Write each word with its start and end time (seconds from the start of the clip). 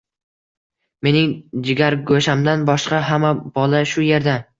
Mening 1.07 1.35
jigargo`shamdan 1.67 2.65
boshqa 2.71 3.03
hamma 3.11 3.31
bola 3.59 3.83
shu 3.93 4.07
erda 4.19 4.35